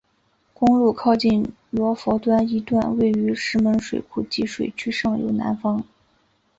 [0.55, 5.83] 公路靠近罗浮端一段位于石门水库集水区上游南方。